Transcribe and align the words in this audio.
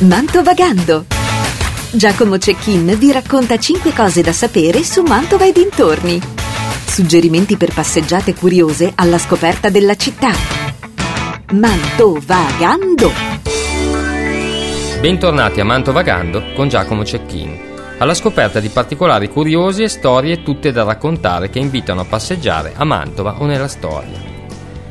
Mantovagando. 0.00 1.04
Giacomo 1.90 2.38
Cecchin 2.38 2.96
vi 2.98 3.12
racconta 3.12 3.58
5 3.58 3.92
cose 3.92 4.22
da 4.22 4.32
sapere 4.32 4.82
su 4.82 5.02
Mantova 5.02 5.44
e 5.44 5.52
dintorni. 5.52 6.18
Suggerimenti 6.86 7.58
per 7.58 7.74
passeggiate 7.74 8.32
curiose 8.32 8.92
alla 8.94 9.18
scoperta 9.18 9.68
della 9.68 9.96
città. 9.96 10.30
Mantovagando. 11.52 13.12
Bentornati 15.02 15.60
a 15.60 15.64
Mantovagando 15.64 16.44
con 16.54 16.68
Giacomo 16.68 17.04
Cecchin, 17.04 17.58
alla 17.98 18.14
scoperta 18.14 18.58
di 18.58 18.70
particolari 18.70 19.28
curiosi 19.28 19.82
e 19.82 19.88
storie 19.88 20.42
tutte 20.42 20.72
da 20.72 20.82
raccontare 20.82 21.50
che 21.50 21.58
invitano 21.58 22.00
a 22.00 22.06
passeggiare 22.06 22.72
a 22.74 22.84
Mantova 22.84 23.42
o 23.42 23.44
nella 23.44 23.68
storia. 23.68 24.29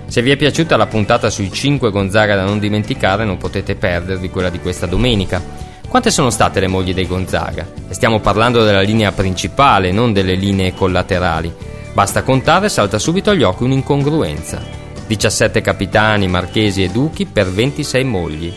Se 0.10 0.24
vi 0.24 0.32
è 0.32 0.38
piaciuta 0.38 0.76
la 0.76 0.88
puntata 0.88 1.30
sui 1.30 1.52
5 1.52 1.92
Gonzaga 1.92 2.36
da 2.36 2.44
non 2.44 2.58
dimenticare, 2.58 3.26
non 3.26 3.38
potete 3.38 3.76
perdervi 3.76 4.32
quella 4.32 4.50
di 4.50 4.60
questa 4.60 4.88
domenica. 4.88 5.40
Quante 5.88 6.10
sono 6.10 6.32
state 6.32 6.60
le 6.60 6.66
mogli 6.66 6.96
dei 6.96 7.06
Gonzaga? 7.06 7.68
E 7.88 7.94
stiamo 7.94 8.20
parlando 8.20 8.64
della 8.64 8.82
linea 8.82 9.12
principale, 9.12 9.92
non 9.92 10.12
delle 10.12 10.34
linee 10.34 10.74
collaterali. 10.74 11.54
Basta 11.94 12.24
contare 12.24 12.66
e 12.66 12.70
salta 12.70 12.98
subito 12.98 13.30
agli 13.30 13.44
occhi 13.44 13.62
un'incongruenza. 13.62 14.60
17 15.06 15.62
capitani, 15.62 16.28
marchesi 16.28 16.84
e 16.84 16.90
duchi 16.90 17.28
per 17.28 17.48
26 17.52 18.04
mogli. 18.04 18.52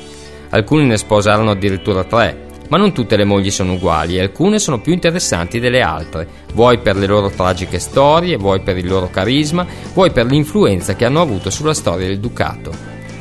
Alcuni 0.48 0.86
ne 0.86 0.96
sposarono 0.96 1.50
addirittura 1.50 2.04
3, 2.04 2.41
ma 2.68 2.76
non 2.76 2.92
tutte 2.92 3.16
le 3.16 3.24
mogli 3.24 3.50
sono 3.50 3.74
uguali 3.74 4.16
e 4.16 4.20
alcune 4.20 4.58
sono 4.58 4.80
più 4.80 4.92
interessanti 4.92 5.60
delle 5.60 5.82
altre, 5.82 6.26
vuoi 6.54 6.78
per 6.78 6.96
le 6.96 7.06
loro 7.06 7.30
tragiche 7.30 7.78
storie, 7.78 8.36
vuoi 8.36 8.60
per 8.60 8.78
il 8.78 8.86
loro 8.86 9.10
carisma, 9.10 9.66
vuoi 9.92 10.10
per 10.10 10.26
l'influenza 10.26 10.94
che 10.94 11.04
hanno 11.04 11.20
avuto 11.20 11.50
sulla 11.50 11.74
storia 11.74 12.06
del 12.06 12.20
ducato. 12.20 12.72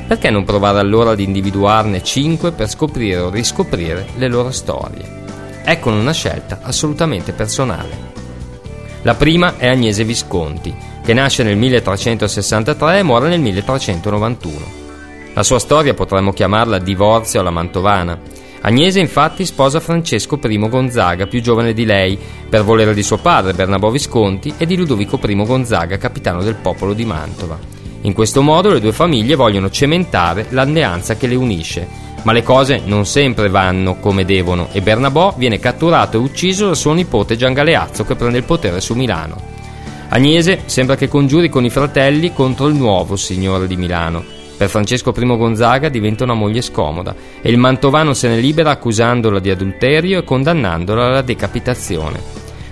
Perché 0.07 0.29
non 0.29 0.43
provare 0.43 0.79
allora 0.79 1.11
ad 1.11 1.19
individuarne 1.19 2.03
cinque 2.03 2.51
per 2.51 2.69
scoprire 2.69 3.19
o 3.19 3.29
riscoprire 3.29 4.07
le 4.17 4.27
loro 4.27 4.51
storie? 4.51 5.19
Eccono 5.63 5.99
una 5.99 6.11
scelta 6.11 6.59
assolutamente 6.63 7.31
personale. 7.31 8.09
La 9.03 9.15
prima 9.15 9.57
è 9.57 9.67
Agnese 9.67 10.03
Visconti, 10.03 10.73
che 11.03 11.13
nasce 11.13 11.43
nel 11.43 11.57
1363 11.57 12.99
e 12.99 13.03
muore 13.03 13.29
nel 13.29 13.39
1391. 13.39 14.79
La 15.33 15.43
sua 15.43 15.59
storia 15.59 15.93
potremmo 15.93 16.33
chiamarla 16.33 16.77
divorzio 16.77 17.39
alla 17.39 17.51
mantovana, 17.51 18.19
Agnese 18.63 18.99
infatti 18.99 19.43
sposa 19.43 19.79
Francesco 19.79 20.39
I 20.43 20.69
Gonzaga, 20.69 21.25
più 21.25 21.41
giovane 21.41 21.73
di 21.73 21.83
lei, 21.83 22.17
per 22.47 22.63
volere 22.63 22.93
di 22.93 23.01
suo 23.01 23.17
padre 23.17 23.53
Bernabò 23.53 23.89
Visconti 23.89 24.53
e 24.55 24.67
di 24.67 24.75
Ludovico 24.75 25.19
I 25.23 25.35
Gonzaga, 25.35 25.97
capitano 25.97 26.43
del 26.43 26.55
popolo 26.55 26.93
di 26.93 27.03
Mantova. 27.03 27.57
In 28.01 28.13
questo 28.13 28.43
modo 28.43 28.71
le 28.71 28.79
due 28.79 28.91
famiglie 28.91 29.33
vogliono 29.33 29.71
cementare 29.71 30.45
l'alleanza 30.49 31.17
che 31.17 31.25
le 31.25 31.35
unisce, 31.35 31.87
ma 32.21 32.33
le 32.33 32.43
cose 32.43 32.81
non 32.85 33.07
sempre 33.07 33.49
vanno 33.49 33.95
come 33.95 34.25
devono 34.25 34.67
e 34.71 34.81
Bernabò 34.81 35.33
viene 35.37 35.57
catturato 35.57 36.17
e 36.17 36.19
ucciso 36.19 36.67
da 36.67 36.75
suo 36.75 36.93
nipote 36.93 37.35
Giangaleazzo 37.35 38.05
che 38.05 38.15
prende 38.15 38.37
il 38.37 38.43
potere 38.43 38.79
su 38.79 38.93
Milano. 38.93 39.41
Agnese 40.09 40.61
sembra 40.65 40.95
che 40.95 41.07
congiuri 41.07 41.49
con 41.49 41.65
i 41.65 41.71
fratelli 41.71 42.31
contro 42.31 42.67
il 42.67 42.75
nuovo 42.75 43.15
signore 43.15 43.65
di 43.65 43.75
Milano, 43.75 44.23
per 44.61 44.69
Francesco 44.69 45.11
I 45.17 45.25
Gonzaga 45.25 45.89
diventa 45.89 46.23
una 46.23 46.35
moglie 46.35 46.61
scomoda 46.61 47.15
e 47.41 47.49
il 47.49 47.57
mantovano 47.57 48.13
se 48.13 48.27
ne 48.27 48.37
libera 48.37 48.69
accusandola 48.69 49.39
di 49.39 49.49
adulterio 49.49 50.19
e 50.19 50.23
condannandola 50.23 51.03
alla 51.03 51.23
decapitazione. 51.23 52.21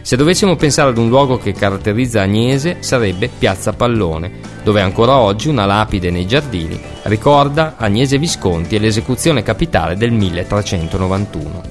Se 0.03 0.15
dovessimo 0.15 0.55
pensare 0.55 0.91
ad 0.91 0.99
un 0.99 1.09
luogo 1.09 1.39
che 1.39 1.51
caratterizza 1.51 2.21
Agnese 2.21 2.77
sarebbe 2.81 3.27
Piazza 3.35 3.73
Pallone, 3.73 4.33
dove 4.61 4.81
ancora 4.81 5.17
oggi 5.17 5.49
una 5.49 5.65
lapide 5.65 6.11
nei 6.11 6.27
giardini 6.27 6.79
ricorda 7.05 7.73
Agnese 7.75 8.19
Visconti 8.19 8.75
e 8.75 8.79
l'esecuzione 8.79 9.41
capitale 9.41 9.97
del 9.97 10.11
1391. 10.11 11.61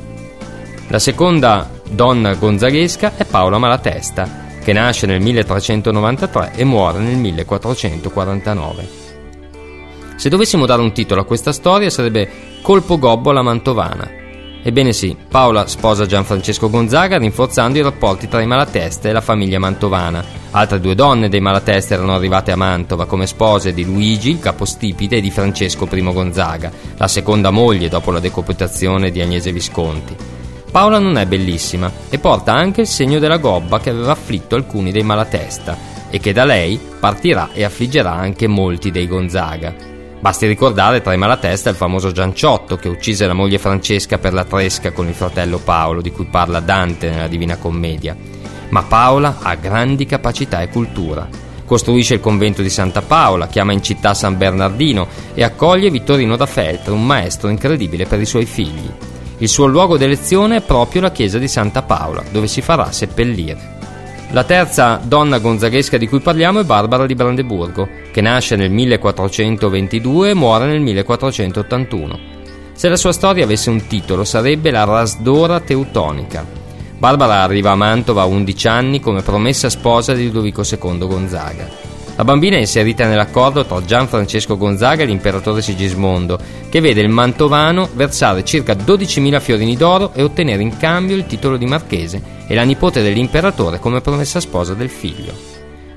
La 0.88 0.98
seconda 0.98 1.70
donna 1.88 2.34
gonzaghesca 2.34 3.12
è 3.16 3.24
Paola 3.24 3.58
Malatesta, 3.58 4.46
che 4.64 4.72
nasce 4.72 5.06
nel 5.06 5.20
1393 5.20 6.54
e 6.56 6.64
muore 6.64 6.98
nel 6.98 7.18
1449. 7.18 8.97
Se 10.18 10.28
dovessimo 10.28 10.66
dare 10.66 10.82
un 10.82 10.90
titolo 10.90 11.20
a 11.20 11.24
questa 11.24 11.52
storia 11.52 11.90
sarebbe 11.90 12.28
Colpo 12.60 12.98
gobbo 12.98 13.30
alla 13.30 13.40
Mantovana. 13.40 14.10
Ebbene 14.60 14.92
sì, 14.92 15.16
Paola 15.28 15.68
sposa 15.68 16.06
Gianfrancesco 16.06 16.68
Gonzaga 16.68 17.18
rinforzando 17.18 17.78
i 17.78 17.82
rapporti 17.82 18.26
tra 18.26 18.40
i 18.40 18.46
Malatesta 18.46 19.08
e 19.08 19.12
la 19.12 19.20
famiglia 19.20 19.60
mantovana. 19.60 20.24
Altre 20.50 20.80
due 20.80 20.96
donne 20.96 21.28
dei 21.28 21.38
Malatesta 21.38 21.94
erano 21.94 22.16
arrivate 22.16 22.50
a 22.50 22.56
Mantova 22.56 23.06
come 23.06 23.28
spose 23.28 23.72
di 23.72 23.84
Luigi, 23.84 24.30
il 24.30 24.40
capostipite, 24.40 25.18
e 25.18 25.20
di 25.20 25.30
Francesco 25.30 25.88
I 25.88 26.02
Gonzaga, 26.02 26.72
la 26.96 27.06
seconda 27.06 27.50
moglie 27.50 27.88
dopo 27.88 28.10
la 28.10 28.18
decapitazione 28.18 29.12
di 29.12 29.20
Agnese 29.20 29.52
Visconti. 29.52 30.16
Paola 30.68 30.98
non 30.98 31.16
è 31.16 31.26
bellissima 31.26 31.92
e 32.10 32.18
porta 32.18 32.52
anche 32.52 32.80
il 32.80 32.88
segno 32.88 33.20
della 33.20 33.38
gobba 33.38 33.78
che 33.78 33.90
aveva 33.90 34.10
afflitto 34.10 34.56
alcuni 34.56 34.90
dei 34.90 35.04
Malatesta 35.04 35.78
e 36.10 36.18
che 36.18 36.32
da 36.32 36.44
lei 36.44 36.76
partirà 36.98 37.50
e 37.52 37.62
affliggerà 37.62 38.12
anche 38.12 38.48
molti 38.48 38.90
dei 38.90 39.06
Gonzaga. 39.06 39.96
Basti 40.20 40.48
ricordare 40.48 41.00
tra 41.00 41.14
i 41.14 41.16
malatesta 41.16 41.70
il 41.70 41.76
famoso 41.76 42.10
Gianciotto 42.10 42.74
che 42.76 42.88
uccise 42.88 43.26
la 43.26 43.34
moglie 43.34 43.58
Francesca 43.58 44.18
per 44.18 44.32
la 44.32 44.44
tresca 44.44 44.90
con 44.90 45.06
il 45.06 45.14
fratello 45.14 45.58
Paolo, 45.58 46.00
di 46.00 46.10
cui 46.10 46.24
parla 46.24 46.58
Dante 46.58 47.08
nella 47.08 47.28
Divina 47.28 47.56
Commedia. 47.56 48.16
Ma 48.70 48.82
Paola 48.82 49.38
ha 49.40 49.54
grandi 49.54 50.06
capacità 50.06 50.60
e 50.60 50.70
cultura. 50.70 51.28
Costruisce 51.64 52.14
il 52.14 52.20
convento 52.20 52.62
di 52.62 52.70
Santa 52.70 53.00
Paola, 53.00 53.46
chiama 53.46 53.72
in 53.72 53.82
città 53.82 54.12
San 54.12 54.36
Bernardino 54.36 55.06
e 55.34 55.44
accoglie 55.44 55.90
Vittorino 55.90 56.34
da 56.34 56.46
Feltre, 56.46 56.92
un 56.92 57.06
maestro 57.06 57.48
incredibile 57.48 58.06
per 58.06 58.20
i 58.20 58.26
suoi 58.26 58.44
figli. 58.44 58.90
Il 59.38 59.48
suo 59.48 59.66
luogo 59.66 59.96
d'elezione 59.96 60.56
è 60.56 60.62
proprio 60.62 61.02
la 61.02 61.12
chiesa 61.12 61.38
di 61.38 61.46
Santa 61.46 61.82
Paola, 61.82 62.24
dove 62.32 62.48
si 62.48 62.60
farà 62.60 62.90
seppellire. 62.90 63.77
La 64.32 64.44
terza 64.44 65.00
donna 65.02 65.38
gonzaghesca 65.38 65.96
di 65.96 66.06
cui 66.06 66.20
parliamo 66.20 66.60
è 66.60 66.64
Barbara 66.64 67.06
di 67.06 67.14
Brandeburgo, 67.14 67.88
che 68.12 68.20
nasce 68.20 68.56
nel 68.56 68.70
1422 68.70 70.30
e 70.30 70.34
muore 70.34 70.66
nel 70.66 70.80
1481. 70.80 72.18
Se 72.74 72.90
la 72.90 72.96
sua 72.96 73.12
storia 73.12 73.44
avesse 73.44 73.70
un 73.70 73.86
titolo 73.86 74.24
sarebbe 74.24 74.70
La 74.70 74.84
Rasdora 74.84 75.60
Teutonica. 75.60 76.44
Barbara 76.98 77.42
arriva 77.42 77.70
a 77.70 77.76
Mantova 77.76 78.22
a 78.22 78.26
11 78.26 78.68
anni 78.68 79.00
come 79.00 79.22
promessa 79.22 79.70
sposa 79.70 80.12
di 80.12 80.26
Ludovico 80.26 80.62
II 80.62 80.98
Gonzaga. 80.98 81.87
La 82.18 82.24
bambina 82.24 82.56
è 82.56 82.58
inserita 82.58 83.06
nell'accordo 83.06 83.64
tra 83.64 83.80
Gianfrancesco 83.80 84.56
Gonzaga 84.56 85.04
e 85.04 85.06
l'imperatore 85.06 85.62
Sigismondo, 85.62 86.36
che 86.68 86.80
vede 86.80 87.00
il 87.00 87.08
mantovano 87.08 87.88
versare 87.94 88.44
circa 88.44 88.72
12.000 88.72 89.40
fiorini 89.40 89.76
d'oro 89.76 90.12
e 90.12 90.24
ottenere 90.24 90.60
in 90.60 90.76
cambio 90.78 91.14
il 91.14 91.26
titolo 91.26 91.56
di 91.56 91.66
marchese 91.66 92.20
e 92.48 92.56
la 92.56 92.64
nipote 92.64 93.02
dell'imperatore 93.02 93.78
come 93.78 94.00
promessa 94.00 94.40
sposa 94.40 94.74
del 94.74 94.90
figlio. 94.90 95.32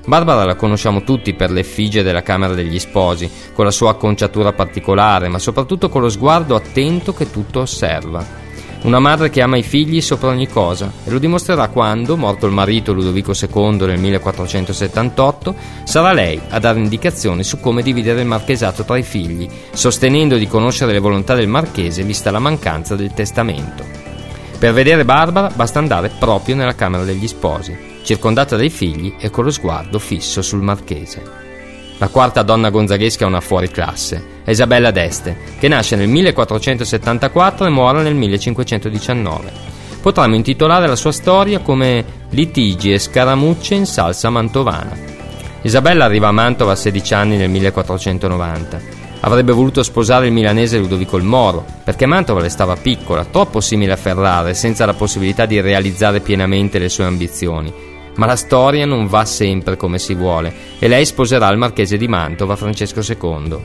Barbara 0.06 0.44
la 0.44 0.54
conosciamo 0.54 1.02
tutti 1.02 1.34
per 1.34 1.50
l'effigie 1.50 2.04
della 2.04 2.22
Camera 2.22 2.54
degli 2.54 2.78
Sposi, 2.78 3.28
con 3.52 3.64
la 3.64 3.72
sua 3.72 3.90
acconciatura 3.90 4.52
particolare, 4.52 5.26
ma 5.26 5.40
soprattutto 5.40 5.88
con 5.88 6.02
lo 6.02 6.08
sguardo 6.08 6.54
attento 6.54 7.12
che 7.14 7.32
tutto 7.32 7.62
osserva. 7.62 8.41
Una 8.82 8.98
madre 8.98 9.30
che 9.30 9.40
ama 9.40 9.56
i 9.56 9.62
figli 9.62 10.00
sopra 10.00 10.30
ogni 10.30 10.48
cosa 10.48 10.90
e 11.04 11.10
lo 11.10 11.20
dimostrerà 11.20 11.68
quando, 11.68 12.16
morto 12.16 12.46
il 12.46 12.52
marito 12.52 12.92
Ludovico 12.92 13.32
II 13.32 13.76
nel 13.86 14.00
1478, 14.00 15.54
sarà 15.84 16.12
lei 16.12 16.40
a 16.48 16.58
dare 16.58 16.80
indicazioni 16.80 17.44
su 17.44 17.60
come 17.60 17.82
dividere 17.82 18.22
il 18.22 18.26
marchesato 18.26 18.82
tra 18.82 18.98
i 18.98 19.04
figli, 19.04 19.48
sostenendo 19.72 20.36
di 20.36 20.48
conoscere 20.48 20.90
le 20.90 20.98
volontà 20.98 21.36
del 21.36 21.46
marchese 21.46 22.02
vista 22.02 22.32
la 22.32 22.40
mancanza 22.40 22.96
del 22.96 23.14
testamento. 23.14 23.84
Per 24.58 24.72
vedere 24.72 25.04
Barbara 25.04 25.52
basta 25.54 25.78
andare 25.78 26.10
proprio 26.18 26.56
nella 26.56 26.74
camera 26.74 27.04
degli 27.04 27.28
sposi, 27.28 27.76
circondata 28.02 28.56
dai 28.56 28.70
figli 28.70 29.14
e 29.16 29.30
con 29.30 29.44
lo 29.44 29.50
sguardo 29.52 30.00
fisso 30.00 30.42
sul 30.42 30.60
marchese. 30.60 31.22
La 31.98 32.08
quarta 32.08 32.42
donna 32.42 32.70
gonzaghesca 32.70 33.24
è 33.24 33.28
una 33.28 33.40
fuoriclasse, 33.40 34.16
è 34.16 34.31
Isabella 34.50 34.90
d'Este, 34.90 35.36
che 35.58 35.68
nasce 35.68 35.96
nel 35.96 36.08
1474 36.08 37.66
e 37.66 37.70
muore 37.70 38.02
nel 38.02 38.14
1519. 38.14 39.52
Potremmo 40.00 40.34
intitolare 40.34 40.86
la 40.86 40.96
sua 40.96 41.12
storia 41.12 41.60
come 41.60 42.04
Litigi 42.30 42.92
e 42.92 42.98
scaramucce 42.98 43.74
in 43.74 43.86
salsa 43.86 44.30
mantovana. 44.30 44.96
Isabella 45.62 46.04
arriva 46.04 46.28
a 46.28 46.32
Mantova 46.32 46.72
a 46.72 46.76
16 46.76 47.14
anni 47.14 47.36
nel 47.36 47.50
1490. 47.50 48.80
Avrebbe 49.20 49.52
voluto 49.52 49.84
sposare 49.84 50.26
il 50.26 50.32
milanese 50.32 50.78
Ludovico 50.78 51.16
il 51.16 51.22
Moro, 51.22 51.64
perché 51.84 52.06
Mantova 52.06 52.40
le 52.40 52.48
stava 52.48 52.74
piccola, 52.74 53.24
troppo 53.24 53.60
simile 53.60 53.92
a 53.92 53.96
Ferrara 53.96 54.48
e 54.48 54.54
senza 54.54 54.84
la 54.84 54.94
possibilità 54.94 55.46
di 55.46 55.60
realizzare 55.60 56.18
pienamente 56.18 56.80
le 56.80 56.88
sue 56.88 57.04
ambizioni 57.04 57.90
ma 58.14 58.26
la 58.26 58.36
storia 58.36 58.84
non 58.84 59.06
va 59.06 59.24
sempre 59.24 59.76
come 59.76 59.98
si 59.98 60.14
vuole 60.14 60.52
e 60.78 60.88
lei 60.88 61.04
sposerà 61.04 61.48
il 61.48 61.58
marchese 61.58 61.96
di 61.96 62.08
Mantova, 62.08 62.56
Francesco 62.56 63.00
II. 63.00 63.58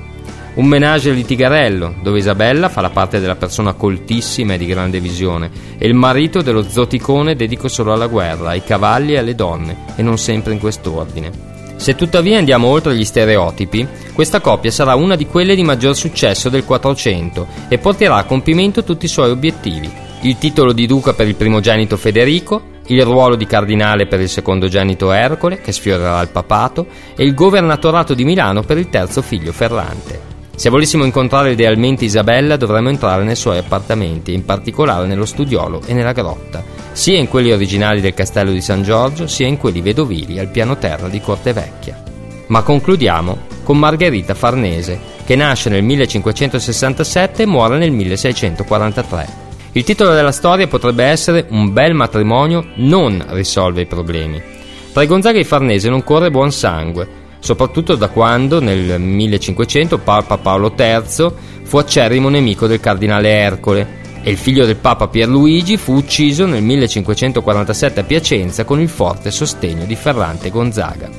Un 0.57 0.65
menage 0.65 1.12
litigarello, 1.12 1.94
dove 2.01 2.18
Isabella 2.18 2.68
fa 2.68 2.81
la 2.81 2.89
parte 2.89 3.19
della 3.19 3.36
persona 3.36 3.74
coltissima 3.74 4.56
e 4.56 4.57
di 4.57 4.65
grande 4.65 5.00
visione, 5.00 5.51
e 5.77 5.86
il 5.86 5.94
marito 5.94 6.42
dello 6.42 6.63
zoticone 6.68 7.36
dedico 7.36 7.68
solo 7.68 7.94
alla 7.94 8.07
guerra, 8.07 8.50
ai 8.50 8.63
cavalli 8.63 9.13
e 9.13 9.19
alle 9.19 9.36
donne, 9.36 9.86
e 9.95 10.01
non 10.01 10.18
sempre 10.18 10.54
in 10.54 10.59
quest'ordine. 10.59 11.31
Se 11.75 11.94
tuttavia 11.94 12.39
andiamo 12.39 12.69
oltre 12.69 12.95
gli 12.95 13.06
stereotipi, 13.06 13.88
questa 14.13 14.39
coppia 14.39 14.71
sarà 14.71 14.95
una 14.95 15.15
di 15.15 15.27
quelle 15.27 15.54
di 15.54 15.62
maggior 15.62 15.95
successo 15.95 16.50
del 16.50 16.65
400 16.65 17.48
e 17.69 17.77
porterà 17.77 18.15
a 18.15 18.24
compimento 18.24 18.83
tutti 18.83 19.06
i 19.06 19.09
suoi 19.09 19.30
obiettivi. 19.30 19.88
Il 20.21 20.39
titolo 20.39 20.74
di 20.74 20.88
duca 20.88 21.13
per 21.13 21.27
il 21.27 21.36
primogenito 21.36 21.98
Federico, 21.98 22.63
il 22.88 23.04
ruolo 23.04 23.36
di 23.36 23.45
cardinale 23.45 24.07
per 24.07 24.21
il 24.21 24.30
secondogenito 24.30 25.12
Ercole, 25.12 25.62
che 25.62 25.71
sfiorerà 25.71 26.19
il 26.19 26.30
papato, 26.30 26.88
e 27.15 27.24
il 27.24 27.36
governatorato 27.36 28.15
di 28.15 28.25
Milano 28.25 28.63
per 28.63 28.80
il 28.80 28.89
terzo 28.89 29.21
figlio 29.21 29.51
Ferrante. 29.51 30.27
Se 30.57 30.71
volessimo 30.71 31.06
incontrare 31.06 31.51
idealmente 31.51 32.06
Isabella 32.06 32.57
dovremmo 32.57 32.89
entrare 32.89 33.24
nei 33.24 33.36
suoi 33.36 33.59
appartamenti, 33.59 34.33
in 34.33 34.44
particolare 34.44 35.06
nello 35.06 35.27
studiolo 35.27 35.83
e 35.86 35.94
nella 35.94 36.13
grotta, 36.13 36.63
sia 36.94 37.19
in 37.19 37.27
quelli 37.27 37.51
originali 37.51 38.01
del 38.01 38.15
castello 38.15 38.50
di 38.50 38.59
San 38.59 38.81
Giorgio, 38.81 39.27
sia 39.27 39.45
in 39.45 39.57
quelli 39.57 39.81
vedovili 39.81 40.39
al 40.39 40.48
piano 40.48 40.75
terra 40.80 41.09
di 41.09 41.21
Corte 41.21 41.54
Vecchia. 41.54 42.01
Ma 42.48 42.63
concludiamo 42.63 43.38
con 43.62 43.77
Margherita 43.77 44.33
Farnese, 44.33 45.00
che 45.24 45.36
nasce 45.36 45.69
nel 45.69 45.83
1567 45.83 47.44
e 47.44 47.45
muore 47.45 47.77
nel 47.77 47.92
1643. 47.92 49.27
Il 49.74 49.83
titolo 49.83 50.15
della 50.15 50.31
storia 50.31 50.65
potrebbe 50.65 51.04
essere 51.04 51.45
Un 51.50 51.71
bel 51.71 51.94
matrimonio 51.94 52.69
non 52.77 53.24
risolve 53.30 53.81
i 53.81 53.86
problemi. 53.86 54.42
Tra 54.92 55.04
i 55.04 55.07
Gonzaga 55.07 55.38
e 55.38 55.42
i 55.42 55.45
Farnese 55.45 55.88
non 55.88 56.04
corre 56.04 56.31
buon 56.31 56.51
sangue, 56.51 57.25
soprattutto 57.39 57.95
da 57.95 58.10
quando 58.10 58.60
nel 58.60 59.00
1500 59.00 60.00
Papa 60.00 60.38
Paolo 60.38 60.74
III 60.78 61.31
fu 61.63 61.78
acerrimo 61.78 62.30
nemico 62.30 62.68
del 62.68 62.80
cardinale 62.80 63.30
Ercole 63.30 64.06
e 64.24 64.30
il 64.30 64.38
figlio 64.38 64.66
del 64.66 64.75
Papa 64.75 65.07
Pierluigi 65.07 65.78
fu 65.78 65.94
ucciso 65.94 66.45
nel 66.45 66.63
1547 66.63 68.00
a 68.00 68.04
Piacenza 68.04 68.66
con 68.66 68.80
il 68.81 68.89
forte 68.89 69.31
sostegno 69.31 69.86
di 69.86 69.95
Ferrante 69.95 70.50
Gonzaga. 70.50 71.10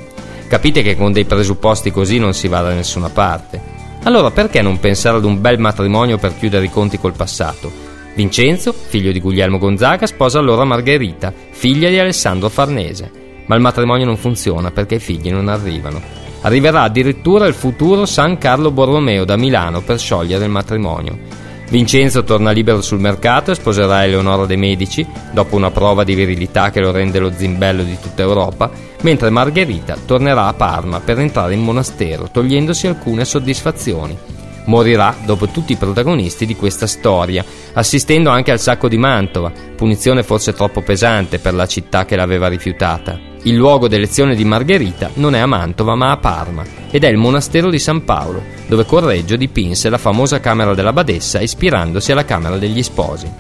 Capite 0.47 0.83
che 0.83 0.97
con 0.97 1.13
dei 1.13 1.25
presupposti 1.25 1.91
così 1.91 2.19
non 2.19 2.35
si 2.35 2.49
va 2.49 2.61
da 2.63 2.73
nessuna 2.73 3.09
parte. 3.09 3.77
Allora 4.05 4.31
perché 4.31 4.63
non 4.63 4.81
pensare 4.81 5.19
ad 5.19 5.25
un 5.25 5.41
bel 5.41 5.59
matrimonio 5.59 6.19
per 6.19 6.37
chiudere 6.37 6.65
i 6.65 6.71
conti 6.71 6.99
col 6.99 7.15
passato? 7.15 7.71
Vincenzo, 8.15 8.73
figlio 8.73 9.13
di 9.13 9.21
Guglielmo 9.21 9.59
Gonzaga, 9.59 10.07
sposa 10.07 10.39
allora 10.39 10.65
Margherita, 10.65 11.33
figlia 11.51 11.89
di 11.89 11.99
Alessandro 11.99 12.49
Farnese 12.49 13.27
ma 13.49 13.57
il 13.57 13.61
matrimonio 13.61 14.07
non 14.07 14.17
funziona 14.17 14.71
perché 14.71 14.95
i 14.95 15.01
figli 15.01 15.31
non 15.31 15.49
arrivano. 15.49 16.01
Arriverà 16.43 16.83
addirittura 16.83 17.47
il 17.47 17.55
futuro 17.55 18.07
San 18.07 18.39
Carlo 18.39 18.71
Borromeo 18.71 19.25
da 19.25 19.37
Milano 19.37 19.81
per 19.81 19.99
sciogliere 19.99 20.45
il 20.45 20.51
matrimonio. 20.51 21.47
Vincenzo 21.69 22.25
torna 22.25 22.51
libero 22.51 22.81
sul 22.81 23.01
mercato 23.01 23.51
e 23.51 23.55
sposerà 23.55 24.05
Eleonora 24.05 24.47
de' 24.47 24.57
Medici, 24.57 25.07
dopo 25.33 25.57
una 25.57 25.71
prova 25.71 26.05
di 26.05 26.15
virilità 26.15 26.71
che 26.71 26.81
lo 26.81 26.93
rende 26.93 27.19
lo 27.19 27.31
zimbello 27.35 27.83
di 27.83 27.99
tutta 28.01 28.23
Europa, 28.23 28.71
mentre 29.03 29.29
Margherita 29.29 29.97
tornerà 30.07 30.47
a 30.47 30.55
Parma 30.55 31.01
per 31.01 31.19
entrare 31.19 31.53
in 31.53 31.61
monastero, 31.61 32.31
togliendosi 32.31 32.87
alcune 32.87 33.27
soddisfazioni. 33.27 34.17
Morirà 34.65 35.15
dopo 35.25 35.49
tutti 35.49 35.73
i 35.73 35.77
protagonisti 35.77 36.47
di 36.47 36.57
questa 36.57 36.87
storia, 36.87 37.45
assistendo 37.75 38.31
anche 38.31 38.51
al 38.51 38.61
sacco 38.61 38.89
di 38.89 38.97
Mantova, 38.97 39.53
punizione 39.77 40.23
forse 40.23 40.55
troppo 40.55 40.83
pesante 40.83 41.39
per 41.39 41.55
la 41.55 41.67
città 41.67 42.07
che 42.07 42.17
l'aveva 42.17 42.49
rifiutata. 42.49 43.28
Il 43.43 43.55
luogo 43.55 43.87
d'elezione 43.87 44.35
di 44.35 44.45
Margherita 44.45 45.11
non 45.15 45.35
è 45.35 45.39
a 45.39 45.47
Mantova 45.47 45.95
ma 45.95 46.11
a 46.11 46.17
Parma 46.17 46.65
ed 46.91 47.05
è 47.05 47.09
il 47.09 47.17
monastero 47.17 47.71
di 47.71 47.79
San 47.79 48.05
Paolo, 48.05 48.43
dove 48.67 48.85
Correggio 48.85 49.37
dipinse 49.37 49.89
la 49.89 49.99
famosa 49.99 50.41
camera 50.41 50.75
della 50.75 50.93
badessa 50.93 51.41
ispirandosi 51.41 52.11
alla 52.11 52.25
camera 52.25 52.59
degli 52.59 52.83
sposi. 52.83 53.31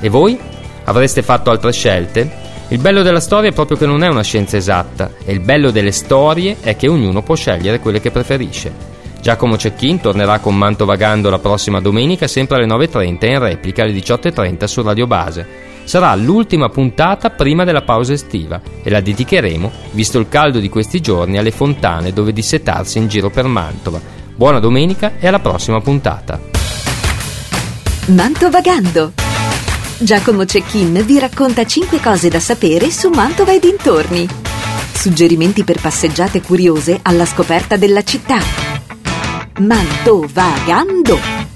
E 0.00 0.08
voi? 0.08 0.38
Avreste 0.84 1.22
fatto 1.22 1.50
altre 1.50 1.72
scelte? 1.72 2.30
Il 2.68 2.78
bello 2.78 3.02
della 3.02 3.20
storia 3.20 3.50
è 3.50 3.54
proprio 3.54 3.76
che 3.76 3.86
non 3.86 4.02
è 4.02 4.08
una 4.08 4.22
scienza 4.22 4.56
esatta 4.56 5.10
e 5.24 5.32
il 5.32 5.40
bello 5.40 5.70
delle 5.70 5.92
storie 5.92 6.56
è 6.60 6.76
che 6.76 6.88
ognuno 6.88 7.22
può 7.22 7.34
scegliere 7.34 7.80
quelle 7.80 8.00
che 8.00 8.10
preferisce. 8.10 8.91
Giacomo 9.22 9.56
Cecchin 9.56 10.00
tornerà 10.00 10.40
con 10.40 10.56
Manto 10.56 10.84
Vagando 10.84 11.30
la 11.30 11.38
prossima 11.38 11.80
domenica 11.80 12.26
sempre 12.26 12.56
alle 12.56 12.66
9.30 12.66 13.18
e 13.20 13.28
in 13.28 13.38
replica 13.38 13.84
alle 13.84 13.92
18.30 13.92 14.64
su 14.64 14.82
Radio 14.82 15.06
Base 15.06 15.70
sarà 15.84 16.12
l'ultima 16.16 16.68
puntata 16.68 17.30
prima 17.30 17.62
della 17.62 17.82
pausa 17.82 18.12
estiva 18.12 18.60
e 18.82 18.90
la 18.90 19.00
dedicheremo, 19.00 19.70
visto 19.92 20.18
il 20.18 20.28
caldo 20.28 20.58
di 20.58 20.68
questi 20.68 21.00
giorni, 21.00 21.38
alle 21.38 21.52
fontane 21.52 22.12
dove 22.12 22.32
dissetarsi 22.32 22.98
in 22.98 23.06
giro 23.06 23.30
per 23.30 23.46
Mantova. 23.46 24.00
Buona 24.34 24.58
domenica 24.58 25.12
e 25.20 25.28
alla 25.28 25.38
prossima 25.38 25.80
puntata. 25.80 26.40
Mantovagando. 28.06 29.12
Giacomo 29.98 30.44
Cecchin 30.44 31.00
vi 31.06 31.20
racconta 31.20 31.64
5 31.64 32.00
cose 32.00 32.28
da 32.28 32.40
sapere 32.40 32.90
su 32.90 33.08
Mantova 33.10 33.52
e 33.52 33.60
dintorni. 33.60 34.26
Suggerimenti 34.92 35.62
per 35.62 35.80
passeggiate 35.80 36.42
curiose 36.42 36.98
alla 37.02 37.24
scoperta 37.24 37.76
della 37.76 38.02
città. 38.02 38.71
Mantovagando. 39.58 41.51